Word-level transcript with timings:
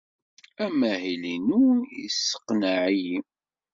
Amahil-inu 0.65 1.63
yesseqnaɛ-iyi. 2.01 3.17